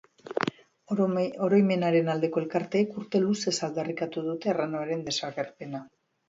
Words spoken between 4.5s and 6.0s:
arranoaren desagerpena.